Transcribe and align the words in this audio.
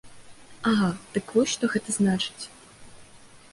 Ага, 0.71 0.87
так 1.17 1.35
вось 1.37 1.53
што 1.55 1.71
гэта 1.75 1.89
значыць. 1.99 2.43